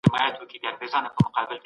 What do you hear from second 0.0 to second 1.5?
رشوت یوه ټولنیزه ناروغي